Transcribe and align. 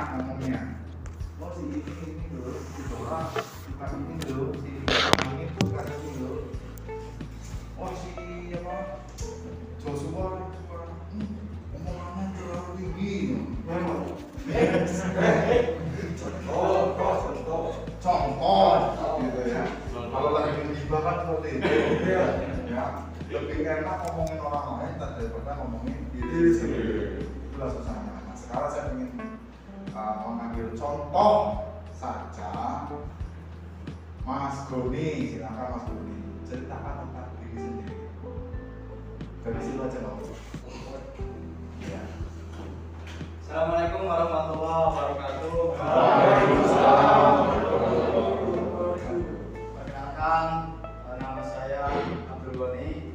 lah 0.00 0.16
ngomongnya. 0.16 0.80
Oh 1.44 1.52
si 1.52 1.68
ini 1.68 1.80
ini 1.84 2.24
dulu 2.32 2.56
si 2.56 2.80
Dora 2.88 3.20
si 3.36 3.68
Mas 3.76 3.92
ini 3.92 4.16
dulu 4.24 4.56
si 4.56 4.70
ini 4.80 5.44
pun 5.60 5.66
kata 5.76 5.92
ini 5.92 6.10
dulu 6.16 6.36
oh 7.76 7.92
si 8.00 8.12
apa? 8.56 8.76
Joshua 9.80 10.56
hmm, 11.12 11.76
omongannya 11.76 12.24
terlalu 12.32 12.70
tinggi. 12.80 13.12
Gitu 19.20 19.40
ya. 19.52 19.64
Kalau 19.92 20.30
lagi 20.32 20.50
kan 20.88 21.16
seperti 21.20 21.48
itu. 21.60 21.68
Ya 22.72 22.84
lebih 23.30 23.62
enak 23.62 23.96
ngomongin 24.08 24.42
orang 24.42 24.66
lain 24.80 24.94
daripada 24.96 25.52
ngomongin 25.60 26.08
diri 26.08 26.40
iya. 26.40 26.56
sendiri. 26.56 26.96
Susahnya. 27.52 28.12
Nah 28.26 28.36
sekarang 28.36 28.70
saya 28.72 28.90
ingin 28.96 29.12
uh, 29.94 30.14
mengambil 30.26 30.66
contoh 30.78 31.66
saja 31.94 32.86
Mas 34.22 34.56
Goni 34.70 35.34
silakan 35.34 35.66
Mas 35.74 35.84
Goni 35.90 36.16
ceritakan 36.46 36.94
tentang 37.06 37.28
diri 37.38 37.56
sendiri 37.58 37.96
dari 39.40 39.60
situ 39.64 39.80
aja 39.80 39.98
Bang 40.04 40.20
ya. 41.80 42.02
Assalamualaikum 43.50 44.06
warahmatullahi 44.06 44.82
wabarakatuh. 44.86 45.74
Waalaikumsalam. 45.74 47.34
Perkenalkan, 49.74 50.44
nama 51.18 51.42
saya 51.42 51.90
Abdul 52.30 52.54
Goni. 52.54 53.10